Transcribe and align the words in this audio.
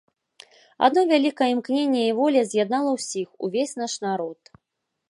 Адно 0.87 1.03
вялікае 1.11 1.49
імкненне 1.53 2.01
і 2.07 2.17
воля 2.21 2.41
з'яднала 2.55 2.91
ўсіх, 2.99 3.27
увесь 3.51 3.79
наш 3.85 3.93
народ. 4.09 4.41